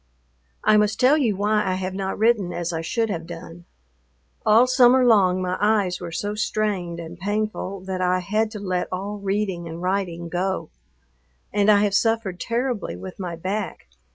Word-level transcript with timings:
I 0.63 0.77
must 0.77 0.99
tell 0.99 1.15
you 1.15 1.35
why 1.35 1.63
I 1.63 1.75
have 1.75 1.93
not 1.93 2.17
written 2.17 2.51
as 2.51 2.73
I 2.73 2.81
should 2.81 3.11
have 3.11 3.27
done. 3.27 3.65
All 4.43 4.65
summer 4.65 5.05
long 5.05 5.43
my 5.43 5.59
eyes 5.61 5.99
were 6.01 6.11
so 6.11 6.33
strained 6.33 6.99
and 6.99 7.19
painful 7.19 7.81
that 7.81 8.01
I 8.01 8.17
had 8.17 8.49
to 8.53 8.59
let 8.59 8.87
all 8.91 9.19
reading 9.19 9.67
and 9.67 9.79
writing 9.79 10.27
go. 10.27 10.71
And 11.53 11.69
I 11.69 11.83
have 11.83 11.93
suffered 11.93 12.39
terribly 12.39 12.95
with 12.95 13.19
my 13.19 13.35
back. 13.35 13.89